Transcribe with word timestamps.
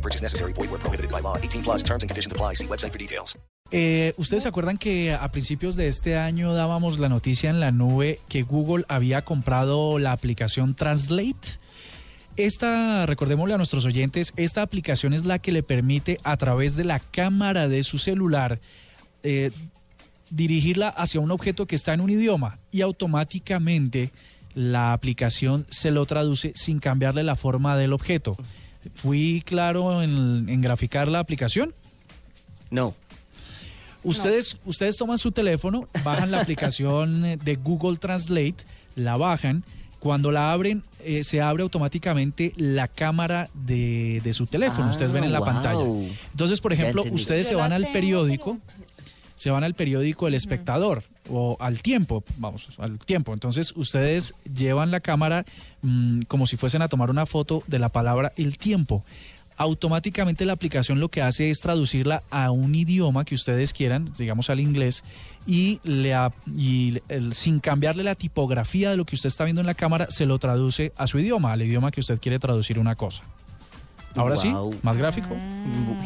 No 0.00 0.02
purchase 0.02 0.22
necessary. 0.22 0.54
Void 0.54 0.70
where 0.70 0.80
prohibited 0.80 1.10
by 1.10 1.20
law. 1.20 1.36
18 1.36 1.62
plus 1.62 1.82
terms 1.82 2.02
and 2.02 2.08
conditions 2.08 2.32
apply. 2.32 2.54
See 2.54 2.66
website 2.66 2.92
for 2.92 2.98
details. 2.98 3.36
¿Ustedes 4.16 4.42
se 4.42 4.48
acuerdan 4.48 4.78
que 4.78 5.12
a 5.12 5.30
principios 5.30 5.76
de 5.76 5.86
este 5.86 6.16
año 6.16 6.54
dábamos 6.54 6.98
la 6.98 7.08
noticia 7.08 7.50
en 7.50 7.60
la 7.60 7.70
nube 7.70 8.18
que 8.28 8.42
Google 8.42 8.84
había 8.88 9.22
comprado 9.22 9.98
la 9.98 10.12
aplicación 10.12 10.74
Translate? 10.74 11.58
Esta, 12.36 13.06
recordémosle 13.06 13.54
a 13.54 13.58
nuestros 13.58 13.84
oyentes, 13.84 14.32
esta 14.36 14.62
aplicación 14.62 15.12
es 15.12 15.24
la 15.24 15.38
que 15.38 15.52
le 15.52 15.62
permite 15.62 16.18
a 16.24 16.36
través 16.36 16.74
de 16.74 16.84
la 16.84 16.98
cámara 16.98 17.68
de 17.68 17.84
su 17.84 17.98
celular 17.98 18.58
eh, 19.22 19.52
dirigirla 20.30 20.88
hacia 20.88 21.20
un 21.20 21.30
objeto 21.30 21.66
que 21.66 21.76
está 21.76 21.92
en 21.92 22.00
un 22.00 22.10
idioma 22.10 22.58
y 22.72 22.80
automáticamente 22.80 24.10
la 24.54 24.92
aplicación 24.92 25.66
se 25.68 25.92
lo 25.92 26.06
traduce 26.06 26.52
sin 26.56 26.80
cambiarle 26.80 27.22
la 27.22 27.36
forma 27.36 27.76
del 27.76 27.92
objeto. 27.92 28.36
¿Fui 28.94 29.42
claro 29.44 30.02
en, 30.02 30.48
en 30.48 30.60
graficar 30.60 31.08
la 31.08 31.18
aplicación? 31.18 31.74
No. 32.70 32.94
Ustedes, 34.02 34.56
ustedes 34.64 34.96
toman 34.96 35.18
su 35.18 35.30
teléfono, 35.32 35.86
bajan 36.02 36.30
la 36.30 36.40
aplicación 36.40 37.38
de 37.42 37.56
Google 37.56 37.98
Translate, 37.98 38.56
la 38.96 39.16
bajan. 39.16 39.64
Cuando 39.98 40.32
la 40.32 40.50
abren, 40.52 40.82
eh, 41.04 41.24
se 41.24 41.42
abre 41.42 41.62
automáticamente 41.62 42.54
la 42.56 42.88
cámara 42.88 43.50
de, 43.52 44.22
de 44.24 44.32
su 44.32 44.46
teléfono. 44.46 44.88
Ah, 44.88 44.90
ustedes 44.92 45.12
ven 45.12 45.24
en 45.24 45.32
la 45.32 45.40
wow. 45.40 45.46
pantalla. 45.46 45.84
Entonces, 46.30 46.62
por 46.62 46.72
ejemplo, 46.72 47.04
ustedes 47.12 47.46
se 47.46 47.54
van 47.54 47.72
al 47.74 47.92
periódico, 47.92 48.58
pero- 48.66 48.79
se 49.40 49.50
van 49.50 49.64
al 49.64 49.72
periódico 49.74 50.28
El 50.28 50.34
Espectador 50.34 51.02
o 51.30 51.56
al 51.60 51.80
tiempo, 51.80 52.22
vamos, 52.36 52.68
al 52.78 52.98
tiempo. 52.98 53.32
Entonces, 53.32 53.72
ustedes 53.74 54.34
llevan 54.54 54.90
la 54.90 55.00
cámara 55.00 55.46
mm, 55.82 56.22
como 56.22 56.46
si 56.46 56.56
fuesen 56.58 56.82
a 56.82 56.88
tomar 56.88 57.08
una 57.08 57.24
foto 57.24 57.62
de 57.66 57.78
la 57.78 57.88
palabra 57.88 58.32
el 58.36 58.58
tiempo. 58.58 59.02
Automáticamente 59.56 60.44
la 60.46 60.54
aplicación 60.54 61.00
lo 61.00 61.10
que 61.10 61.20
hace 61.20 61.50
es 61.50 61.60
traducirla 61.60 62.22
a 62.30 62.50
un 62.50 62.74
idioma 62.74 63.24
que 63.26 63.34
ustedes 63.34 63.72
quieran, 63.74 64.10
digamos 64.18 64.48
al 64.50 64.58
inglés, 64.60 65.04
y, 65.46 65.80
le 65.84 66.14
a- 66.14 66.32
y 66.56 66.98
el- 67.08 67.34
sin 67.34 67.60
cambiarle 67.60 68.02
la 68.02 68.14
tipografía 68.14 68.90
de 68.90 68.96
lo 68.96 69.04
que 69.04 69.16
usted 69.16 69.28
está 69.28 69.44
viendo 69.44 69.60
en 69.60 69.66
la 69.66 69.74
cámara, 69.74 70.06
se 70.10 70.24
lo 70.26 70.38
traduce 70.38 70.92
a 70.96 71.06
su 71.06 71.18
idioma, 71.18 71.52
al 71.52 71.60
idioma 71.62 71.90
que 71.90 72.00
usted 72.00 72.18
quiere 72.20 72.38
traducir 72.38 72.78
una 72.78 72.94
cosa. 72.94 73.22
Ahora 74.16 74.34
Wow. 74.36 74.72
sí, 74.72 74.78
más 74.82 74.96
gráfico. 74.96 75.36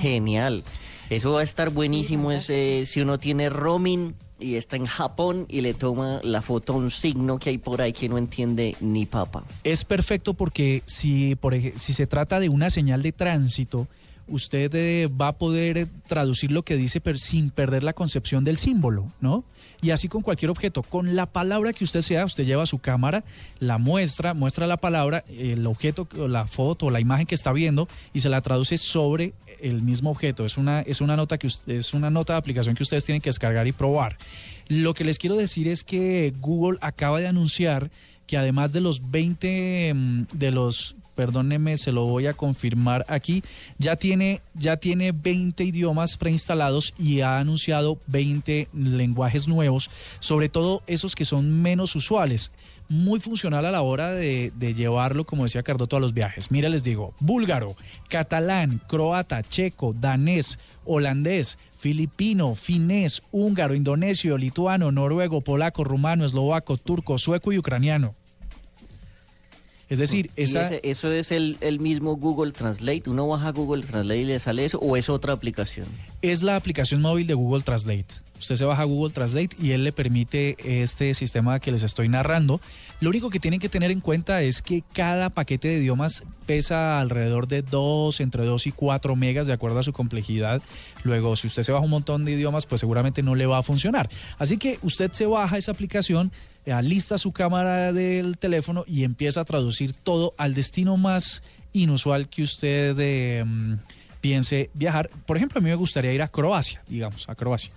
Genial. 0.00 0.64
Eso 1.12 1.32
va 1.32 1.40
a 1.40 1.44
estar 1.44 1.68
buenísimo 1.68 2.32
es, 2.32 2.48
eh, 2.48 2.84
si 2.86 3.02
uno 3.02 3.18
tiene 3.18 3.50
roaming 3.50 4.14
y 4.40 4.54
está 4.54 4.76
en 4.76 4.86
Japón 4.86 5.44
y 5.46 5.60
le 5.60 5.74
toma 5.74 6.20
la 6.22 6.40
foto 6.40 6.72
a 6.72 6.76
un 6.76 6.90
signo 6.90 7.38
que 7.38 7.50
hay 7.50 7.58
por 7.58 7.82
ahí 7.82 7.92
que 7.92 8.08
no 8.08 8.16
entiende 8.16 8.74
ni 8.80 9.04
papa. 9.04 9.44
Es 9.62 9.84
perfecto 9.84 10.32
porque 10.32 10.82
si, 10.86 11.34
por 11.34 11.54
si 11.54 11.92
se 11.92 12.06
trata 12.06 12.40
de 12.40 12.48
una 12.48 12.70
señal 12.70 13.02
de 13.02 13.12
tránsito, 13.12 13.88
usted 14.32 14.74
eh, 14.74 15.08
va 15.08 15.28
a 15.28 15.32
poder 15.38 15.78
eh, 15.78 15.86
traducir 16.06 16.50
lo 16.50 16.62
que 16.62 16.76
dice 16.76 17.00
pero 17.00 17.18
sin 17.18 17.50
perder 17.50 17.82
la 17.82 17.92
concepción 17.92 18.44
del 18.44 18.56
símbolo, 18.56 19.12
¿no? 19.20 19.44
Y 19.80 19.90
así 19.90 20.08
con 20.08 20.22
cualquier 20.22 20.50
objeto, 20.50 20.82
con 20.82 21.16
la 21.16 21.26
palabra 21.26 21.72
que 21.72 21.84
usted 21.84 22.02
sea, 22.02 22.24
usted 22.24 22.44
lleva 22.44 22.66
su 22.66 22.78
cámara, 22.78 23.24
la 23.58 23.78
muestra, 23.78 24.32
muestra 24.32 24.66
la 24.68 24.76
palabra, 24.76 25.24
el 25.28 25.66
objeto, 25.66 26.06
la 26.28 26.46
foto, 26.46 26.88
la 26.88 27.00
imagen 27.00 27.26
que 27.26 27.34
está 27.34 27.52
viendo 27.52 27.88
y 28.14 28.20
se 28.20 28.28
la 28.28 28.40
traduce 28.42 28.78
sobre 28.78 29.34
el 29.60 29.82
mismo 29.82 30.10
objeto. 30.10 30.46
Es 30.46 30.56
una, 30.56 30.82
es 30.82 31.00
una 31.00 31.16
nota 31.16 31.36
que 31.36 31.48
es 31.66 31.94
una 31.94 32.10
nota 32.10 32.34
de 32.34 32.38
aplicación 32.38 32.76
que 32.76 32.84
ustedes 32.84 33.04
tienen 33.04 33.20
que 33.20 33.30
descargar 33.30 33.66
y 33.66 33.72
probar. 33.72 34.18
Lo 34.68 34.94
que 34.94 35.04
les 35.04 35.18
quiero 35.18 35.36
decir 35.36 35.66
es 35.66 35.82
que 35.82 36.32
Google 36.40 36.78
acaba 36.80 37.18
de 37.18 37.26
anunciar 37.26 37.90
que 38.26 38.36
además 38.36 38.72
de 38.72 38.80
los 38.80 39.10
20 39.10 39.94
mm, 39.94 40.22
de 40.32 40.50
los 40.52 40.96
perdóneme, 41.14 41.76
se 41.76 41.92
lo 41.92 42.04
voy 42.04 42.26
a 42.26 42.34
confirmar 42.34 43.04
aquí, 43.08 43.42
ya 43.78 43.96
tiene 43.96 44.42
ya 44.54 44.76
tiene 44.76 45.12
20 45.12 45.64
idiomas 45.64 46.16
preinstalados 46.16 46.94
y 46.98 47.20
ha 47.20 47.38
anunciado 47.38 47.98
20 48.06 48.68
lenguajes 48.72 49.48
nuevos, 49.48 49.90
sobre 50.20 50.48
todo 50.48 50.82
esos 50.86 51.14
que 51.14 51.24
son 51.24 51.62
menos 51.62 51.94
usuales. 51.96 52.52
Muy 52.88 53.20
funcional 53.20 53.64
a 53.64 53.70
la 53.70 53.80
hora 53.80 54.10
de, 54.10 54.52
de 54.54 54.74
llevarlo, 54.74 55.24
como 55.24 55.44
decía 55.44 55.62
Cardoto, 55.62 55.96
a 55.96 56.00
los 56.00 56.12
viajes. 56.12 56.50
Mira, 56.50 56.68
les 56.68 56.84
digo, 56.84 57.14
búlgaro, 57.20 57.74
catalán, 58.08 58.82
croata, 58.86 59.42
checo, 59.42 59.94
danés, 59.94 60.58
holandés, 60.84 61.58
filipino, 61.78 62.54
finés, 62.54 63.22
húngaro, 63.30 63.74
indonesio, 63.74 64.36
lituano, 64.36 64.92
noruego, 64.92 65.40
polaco, 65.40 65.84
rumano, 65.84 66.26
eslovaco, 66.26 66.76
turco, 66.76 67.16
sueco 67.18 67.52
y 67.52 67.58
ucraniano. 67.58 68.14
Es 69.92 69.98
decir, 69.98 70.30
¿Y 70.36 70.42
esa, 70.44 70.66
ese- 70.66 70.80
¿Eso 70.84 71.12
es 71.12 71.30
el, 71.32 71.58
el 71.60 71.78
mismo 71.78 72.16
Google 72.16 72.52
Translate? 72.52 73.02
¿Uno 73.10 73.28
baja 73.28 73.50
Google 73.52 73.82
Translate 73.82 74.20
y 74.20 74.24
le 74.24 74.38
sale 74.38 74.64
eso 74.64 74.78
o 74.78 74.96
es 74.96 75.08
otra 75.10 75.32
aplicación? 75.34 75.86
es 76.22 76.42
la 76.42 76.56
aplicación 76.56 77.00
móvil 77.02 77.26
de 77.26 77.34
Google 77.34 77.62
Translate. 77.62 78.06
Usted 78.42 78.56
se 78.56 78.64
baja 78.64 78.82
Google 78.82 79.12
Translate 79.12 79.54
y 79.60 79.70
él 79.70 79.84
le 79.84 79.92
permite 79.92 80.56
este 80.82 81.14
sistema 81.14 81.60
que 81.60 81.70
les 81.70 81.84
estoy 81.84 82.08
narrando. 82.08 82.60
Lo 82.98 83.08
único 83.08 83.30
que 83.30 83.38
tienen 83.38 83.60
que 83.60 83.68
tener 83.68 83.92
en 83.92 84.00
cuenta 84.00 84.42
es 84.42 84.62
que 84.62 84.82
cada 84.92 85.30
paquete 85.30 85.68
de 85.68 85.78
idiomas 85.78 86.24
pesa 86.44 86.98
alrededor 86.98 87.46
de 87.46 87.62
2, 87.62 88.18
entre 88.18 88.44
2 88.44 88.66
y 88.66 88.72
4 88.72 89.14
megas 89.14 89.46
de 89.46 89.52
acuerdo 89.52 89.78
a 89.78 89.84
su 89.84 89.92
complejidad. 89.92 90.60
Luego, 91.04 91.36
si 91.36 91.46
usted 91.46 91.62
se 91.62 91.70
baja 91.70 91.84
un 91.84 91.90
montón 91.90 92.24
de 92.24 92.32
idiomas, 92.32 92.66
pues 92.66 92.80
seguramente 92.80 93.22
no 93.22 93.36
le 93.36 93.46
va 93.46 93.58
a 93.58 93.62
funcionar. 93.62 94.10
Así 94.38 94.58
que 94.58 94.80
usted 94.82 95.12
se 95.12 95.26
baja 95.26 95.56
esa 95.56 95.70
aplicación, 95.70 96.32
eh, 96.66 96.72
alista 96.72 97.18
su 97.18 97.30
cámara 97.30 97.92
del 97.92 98.38
teléfono 98.38 98.82
y 98.88 99.04
empieza 99.04 99.42
a 99.42 99.44
traducir 99.44 99.94
todo 99.94 100.34
al 100.36 100.54
destino 100.54 100.96
más 100.96 101.44
inusual 101.72 102.28
que 102.28 102.42
usted 102.42 103.44
mm, 103.44 103.74
piense 104.22 104.70
viajar. 104.72 105.10
Por 105.26 105.36
ejemplo, 105.36 105.58
a 105.58 105.62
mí 105.62 105.68
me 105.68 105.76
gustaría 105.76 106.14
ir 106.14 106.22
a 106.22 106.28
Croacia, 106.28 106.82
digamos, 106.88 107.28
a 107.28 107.34
Croacia. 107.34 107.70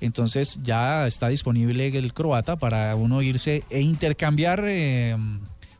Entonces 0.00 0.58
ya 0.64 1.06
está 1.06 1.28
disponible 1.28 1.86
el 1.86 2.12
croata 2.14 2.56
para 2.56 2.96
uno 2.96 3.20
irse 3.22 3.62
e 3.70 3.80
intercambiar 3.82 4.64
eh, 4.66 5.14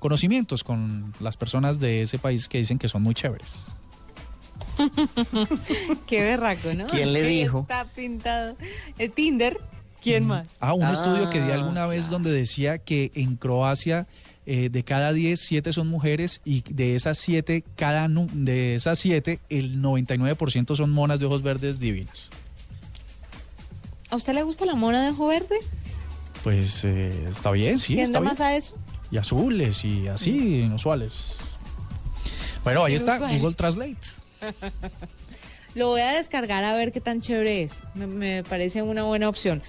conocimientos 0.00 0.64
con 0.64 1.14
las 1.20 1.36
personas 1.36 1.78
de 1.80 2.02
ese 2.02 2.18
país 2.18 2.48
que 2.48 2.58
dicen 2.58 2.78
que 2.78 2.88
son 2.88 3.02
muy 3.02 3.14
chéveres. 3.14 3.68
Qué 6.06 6.20
berraco, 6.22 6.74
¿no? 6.74 6.86
¿Quién 6.86 7.12
le 7.12 7.22
dijo? 7.22 7.60
Está 7.60 7.84
pintado. 7.84 8.56
El 8.98 9.12
Tinder. 9.12 9.58
¿Quién 10.00 10.26
más? 10.26 10.48
Ah, 10.60 10.74
un 10.74 10.84
Ah, 10.84 10.92
estudio 10.92 11.28
que 11.30 11.40
di 11.42 11.50
alguna 11.50 11.84
vez 11.86 12.02
claro. 12.02 12.12
donde 12.14 12.32
decía 12.32 12.78
que 12.78 13.10
en 13.16 13.34
Croacia 13.36 14.06
eh, 14.50 14.70
de 14.70 14.82
cada 14.82 15.12
10, 15.12 15.38
7 15.38 15.74
son 15.74 15.88
mujeres 15.88 16.40
y 16.42 16.62
de 16.70 16.94
esas 16.94 17.18
7, 17.18 17.62
cada 17.76 18.08
de 18.08 18.76
esas 18.76 18.98
7, 18.98 19.40
el 19.50 19.82
99% 19.82 20.74
son 20.74 20.88
monas 20.88 21.20
de 21.20 21.26
ojos 21.26 21.42
verdes 21.42 21.78
divinas. 21.78 22.30
¿A 24.08 24.16
usted 24.16 24.32
le 24.32 24.42
gusta 24.44 24.64
la 24.64 24.74
mona 24.74 25.04
de 25.04 25.10
ojo 25.10 25.26
verde? 25.26 25.58
Pues 26.42 26.82
eh, 26.86 27.26
está 27.28 27.50
bien, 27.50 27.76
sí, 27.76 27.92
¿Quién 27.92 28.06
está 28.06 28.20
da 28.20 28.20
bien. 28.20 28.32
más 28.32 28.40
a 28.40 28.56
eso? 28.56 28.74
Y 29.10 29.18
azules 29.18 29.84
y 29.84 30.08
así, 30.08 30.60
inusuales. 30.60 31.36
Bueno, 32.64 32.82
ahí 32.84 32.94
está. 32.94 33.18
Google 33.18 33.52
Translate. 33.54 33.98
Lo 35.74 35.88
voy 35.88 36.00
a 36.00 36.12
descargar 36.14 36.64
a 36.64 36.74
ver 36.74 36.90
qué 36.90 37.02
tan 37.02 37.20
chévere 37.20 37.64
es. 37.64 37.82
Me, 37.94 38.06
me 38.06 38.44
parece 38.44 38.80
una 38.80 39.02
buena 39.02 39.28
opción. 39.28 39.62